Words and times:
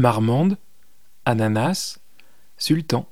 Marmande, 0.00 0.56
Ananas, 1.24 2.00
Sultan, 2.56 3.06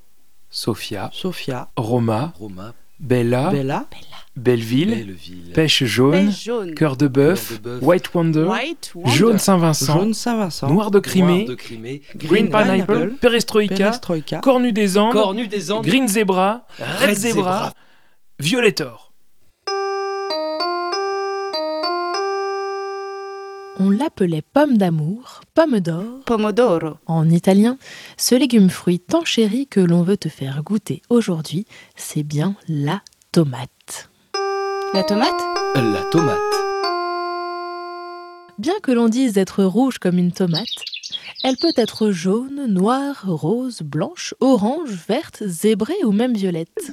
Sophia, 0.50 1.10
Sophia, 1.12 1.68
Roma, 1.76 2.32
Roma, 2.38 2.74
Bella, 2.98 3.50
Bella, 3.50 3.86
Belleville, 4.34 4.96
Belleville, 4.96 5.52
Pêche 5.52 5.84
jaune, 5.84 6.26
Pêche 6.26 6.44
jaune. 6.44 6.74
Cœur 6.74 6.96
de 6.96 7.06
bœuf, 7.06 7.60
White 7.82 8.14
Wonder, 8.14 8.44
White 8.44 8.92
Wonder. 8.94 9.10
Jaune 9.10 9.38
Saint-Vincent, 9.38 9.98
Jaune 9.98 10.14
Saint-Vincent, 10.14 10.70
Noir 10.70 10.90
de 10.90 10.98
Crimée, 10.98 11.44
Noir 11.44 11.48
de 11.48 11.54
Crimée, 11.54 12.02
Green 12.16 12.48
Pineapple, 12.48 13.16
Perestroïka, 13.20 13.76
Perestroïka, 13.76 14.40
Cornu 14.40 14.72
des 14.72 14.96
Andes, 14.96 15.12
Cornu 15.12 15.46
des 15.46 15.70
Andes, 15.70 15.84
Green 15.84 16.08
Zebra, 16.08 16.66
Red, 16.78 17.10
Red 17.10 17.16
Zebra, 17.16 17.52
Zebra. 17.52 17.72
Violetor. 18.40 19.07
On 23.80 23.90
l'appelait 23.90 24.42
pomme 24.42 24.76
d'amour, 24.76 25.40
pomme 25.54 25.78
d'or. 25.78 26.02
Pomodoro. 26.26 26.96
En 27.06 27.30
italien, 27.30 27.78
ce 28.16 28.34
légume-fruit 28.34 28.98
tant 28.98 29.24
chéri 29.24 29.68
que 29.68 29.78
l'on 29.78 30.02
veut 30.02 30.16
te 30.16 30.28
faire 30.28 30.64
goûter 30.64 31.00
aujourd'hui, 31.10 31.64
c'est 31.94 32.24
bien 32.24 32.56
la 32.66 33.02
tomate. 33.30 34.10
La 34.94 35.04
tomate? 35.04 35.40
La 35.76 36.02
tomate, 36.10 36.38
Bien 38.58 38.74
que 38.82 38.90
l'on 38.90 39.08
dise 39.08 39.38
être 39.38 39.62
rouge 39.62 39.98
comme 39.98 40.18
une 40.18 40.32
tomate, 40.32 40.66
elle 41.44 41.56
peut 41.56 41.72
être 41.76 42.10
jaune, 42.10 42.66
noire, 42.66 43.22
rose, 43.26 43.82
blanche, 43.82 44.34
orange, 44.40 44.90
verte, 45.08 45.44
zébrée 45.46 46.02
ou 46.04 46.10
même 46.10 46.34
violette. 46.34 46.92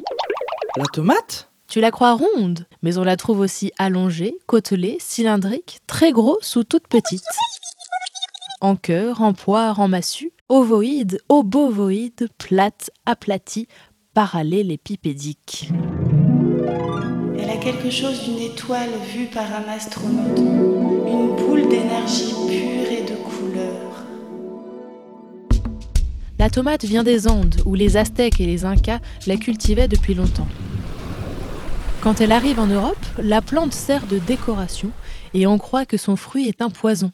la 0.78 0.86
tomate, 0.86 1.50
Tu 1.68 1.82
la 1.82 1.92
crois 1.92 2.14
ronde, 2.14 2.66
mais 2.84 2.98
on 2.98 3.04
la 3.04 3.18
trouve 3.18 3.40
aussi 3.40 3.72
allongée, 3.78 4.38
côtelée, 4.46 4.98
cylindrique, 5.00 5.80
très 5.88 6.12
grosse 6.12 6.56
ou 6.56 6.64
toute 6.64 6.88
petite. 6.88 7.24
En 8.62 8.76
cœur, 8.76 9.22
en 9.22 9.34
poire, 9.34 9.80
en 9.80 9.88
massue, 9.88 10.32
ovoïde, 10.48 11.20
obovoïde, 11.28 12.30
plate, 12.38 12.92
aplatie, 13.06 13.68
parallélépipédique. 14.14 15.70
Elle 17.38 17.50
a 17.50 17.58
quelque 17.58 17.90
chose 17.90 18.24
d'une 18.24 18.40
étoile 18.40 18.92
vue 19.14 19.26
par 19.26 19.46
un 19.46 19.70
astronaute, 19.70 20.38
une 20.38 21.36
boule 21.36 21.68
d'énergie 21.68 22.34
pure 22.48 22.92
et 22.92 23.04
de 23.04 23.16
couleur. 23.16 24.06
La 26.38 26.50
tomate 26.50 26.86
vient 26.86 27.04
des 27.04 27.28
Andes, 27.28 27.62
où 27.66 27.76
les 27.76 27.98
Aztèques 27.98 28.40
et 28.40 28.46
les 28.46 28.66
Incas 28.66 29.00
la 29.26 29.36
cultivaient 29.36 29.88
depuis 29.88 30.14
longtemps. 30.14 30.48
Quand 32.06 32.22
elle 32.22 32.34
arrive 32.34 32.60
en 32.60 32.68
Europe, 32.68 33.04
la 33.18 33.42
plante 33.42 33.74
sert 33.74 34.06
de 34.06 34.20
décoration 34.20 34.92
et 35.34 35.48
on 35.48 35.58
croit 35.58 35.88
que 35.88 35.98
son 35.98 36.16
fruit 36.16 36.48
est 36.48 36.62
un 36.62 36.70
poison. 36.70 37.12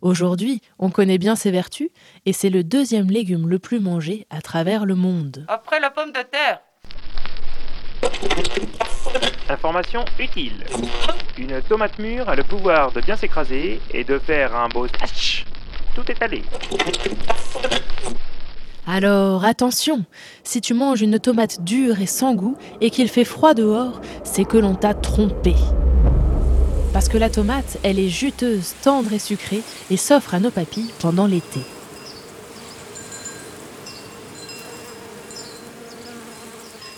Aujourd'hui, 0.00 0.62
on 0.78 0.88
connaît 0.88 1.18
bien 1.18 1.36
ses 1.36 1.50
vertus 1.50 1.90
et 2.24 2.32
c'est 2.32 2.48
le 2.48 2.64
deuxième 2.64 3.10
légume 3.10 3.46
le 3.46 3.58
plus 3.58 3.78
mangé 3.78 4.26
à 4.30 4.40
travers 4.40 4.86
le 4.86 4.94
monde. 4.94 5.44
Après 5.48 5.80
la 5.80 5.90
pomme 5.90 6.12
de 6.12 6.22
terre. 6.22 6.60
Information 9.50 10.02
utile. 10.18 10.64
Une 11.36 11.60
tomate 11.60 11.98
mûre 11.98 12.30
a 12.30 12.34
le 12.34 12.42
pouvoir 12.42 12.90
de 12.92 13.02
bien 13.02 13.16
s'écraser 13.18 13.82
et 13.90 14.02
de 14.02 14.18
faire 14.18 14.56
un 14.56 14.70
beau. 14.70 14.86
Tout 15.94 16.10
est 16.10 16.22
allé. 16.22 16.42
Alors 18.86 19.44
attention, 19.44 20.04
si 20.42 20.60
tu 20.60 20.74
manges 20.74 21.02
une 21.02 21.20
tomate 21.20 21.62
dure 21.62 22.00
et 22.00 22.06
sans 22.06 22.34
goût 22.34 22.56
et 22.80 22.90
qu'il 22.90 23.08
fait 23.08 23.24
froid 23.24 23.54
dehors, 23.54 24.00
c'est 24.24 24.44
que 24.44 24.58
l'on 24.58 24.74
t'a 24.74 24.92
trompé. 24.92 25.54
Parce 26.92 27.08
que 27.08 27.16
la 27.16 27.30
tomate, 27.30 27.78
elle 27.84 28.00
est 28.00 28.08
juteuse, 28.08 28.74
tendre 28.82 29.12
et 29.12 29.20
sucrée 29.20 29.62
et 29.90 29.96
s'offre 29.96 30.34
à 30.34 30.40
nos 30.40 30.50
papilles 30.50 30.90
pendant 30.98 31.26
l'été. 31.26 31.60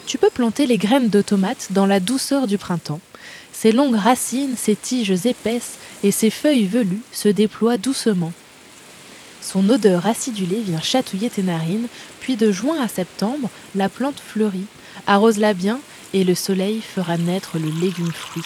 Tu 0.07 0.17
peux 0.17 0.31
planter 0.31 0.67
les 0.67 0.79
graines 0.79 1.11
de 1.11 1.21
tomate 1.21 1.69
dans 1.71 1.87
la 1.87 2.01
douceur 2.01 2.47
du 2.47 2.57
printemps. 2.57 3.01
Ses 3.53 3.73
longues 3.73 3.97
racines, 3.97 4.57
ses 4.57 4.75
tiges 4.75 5.27
épaisses 5.27 5.77
et 6.03 6.11
ses 6.11 6.31
feuilles 6.31 6.67
velues 6.67 7.03
se 7.13 7.29
déploient 7.29 7.77
doucement. 7.77 8.33
Son 9.45 9.69
odeur 9.69 10.07
acidulée 10.07 10.63
vient 10.63 10.81
chatouiller 10.81 11.29
tes 11.29 11.43
narines, 11.43 11.89
puis 12.19 12.37
de 12.37 12.51
juin 12.51 12.81
à 12.81 12.89
septembre, 12.89 13.51
la 13.75 13.91
plante 13.91 14.19
fleurit. 14.19 14.65
Arrose-la 15.07 15.53
bien 15.53 15.81
et 16.15 16.25
le 16.25 16.35
soleil 16.35 16.81
fera 16.81 17.19
naître 17.19 17.59
le 17.59 17.69
légume 17.69 18.11
fruit. 18.11 18.43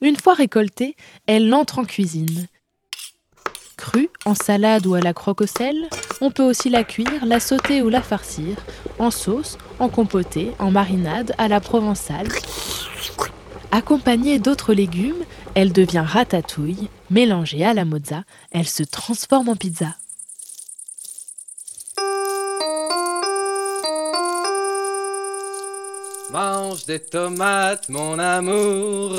Une 0.00 0.16
fois 0.16 0.32
récoltée, 0.32 0.96
elle 1.26 1.52
entre 1.52 1.80
en 1.80 1.84
cuisine. 1.84 2.46
Crue, 3.76 4.08
en 4.24 4.34
salade 4.34 4.86
ou 4.86 4.94
à 4.94 5.00
la 5.00 5.12
croque 5.12 5.42
au 5.42 5.46
sel, 5.46 5.76
on 6.22 6.30
peut 6.30 6.42
aussi 6.42 6.70
la 6.70 6.82
cuire, 6.82 7.26
la 7.26 7.40
sauter 7.40 7.82
ou 7.82 7.90
la 7.90 8.00
farcir, 8.00 8.56
en 8.98 9.10
sauce, 9.10 9.58
en 9.78 9.90
compotée, 9.90 10.52
en 10.58 10.70
marinade, 10.70 11.34
à 11.36 11.48
la 11.48 11.60
provençale. 11.60 12.28
Accompagnée 13.74 14.38
d'autres 14.38 14.72
légumes, 14.72 15.24
elle 15.56 15.72
devient 15.72 16.04
ratatouille. 16.06 16.88
Mélangée 17.10 17.64
à 17.64 17.74
la 17.74 17.84
mozza, 17.84 18.22
elle 18.52 18.68
se 18.68 18.84
transforme 18.84 19.48
en 19.48 19.56
pizza. 19.56 19.96
Mange 26.30 26.86
des 26.86 27.00
tomates, 27.00 27.88
mon 27.88 28.16
amour. 28.20 29.12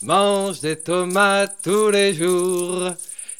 Mange 0.00 0.60
des 0.62 0.76
tomates 0.76 1.58
tous 1.62 1.90
les 1.90 2.14
jours. 2.14 2.92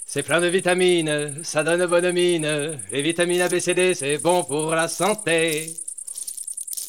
C'est 0.05 0.23
plein 0.23 0.43
de 0.43 0.49
vitamines, 0.49 1.43
ça 1.43 1.65
donne 1.65 1.87
bonne 1.87 2.13
mine. 2.13 2.79
Les 2.91 3.01
vitamines 3.01 3.41
A, 3.41 3.49
B, 3.49 3.59
C, 3.59 3.73
D, 3.73 3.95
c'est 3.95 4.19
bon 4.19 4.45
pour 4.45 4.75
la 4.75 4.89
santé. 4.89 5.82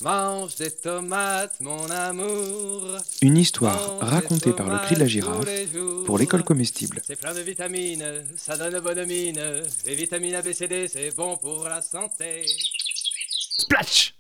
Mange 0.04 0.56
des 0.56 0.70
tomates, 0.70 1.62
mon 1.62 1.90
amour. 1.90 2.98
Une 3.22 3.38
histoire 3.38 4.00
racontée 4.00 4.52
par 4.52 4.68
le 4.70 4.78
cri 4.80 4.96
de 4.96 5.00
la 5.00 5.08
girafe 5.08 5.46
pour 6.06 6.18
l'école 6.18 6.44
comestible. 6.44 7.02
C'est 7.08 7.16
plein 7.16 7.34
de 7.34 7.40
vitamines, 7.40 8.26
ça 8.36 8.58
donne 8.58 8.82
bonne 8.82 9.06
mine. 9.06 9.42
Les 9.86 9.96
vitamines 9.96 10.36
A, 10.36 10.42
B, 10.42 10.52
C, 10.52 10.68
D, 10.68 10.90
c'est 10.90 11.16
bon 11.16 11.38
pour 11.38 11.70
la 11.70 11.82
santé. 11.82 12.46
Splash 13.58 14.14